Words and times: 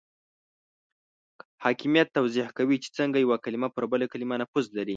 حاکمیت 1.63 2.07
توضیح 2.17 2.47
کوي 2.57 2.77
چې 2.83 2.89
څنګه 2.97 3.17
یو 3.19 3.33
کلمه 3.45 3.67
پر 3.75 3.83
بل 3.91 4.01
کلمه 4.13 4.35
نفوذ 4.41 4.65
لري. 4.77 4.89